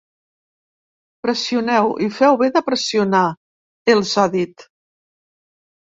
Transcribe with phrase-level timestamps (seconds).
[1.27, 3.23] Pressioneu, i feu bé de pressionar,
[3.97, 4.69] els ha dit.